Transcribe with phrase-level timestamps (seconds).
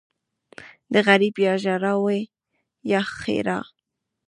[0.47, 2.21] ـ د غريب يا ژړا وي
[2.91, 3.59] يا ښېرا.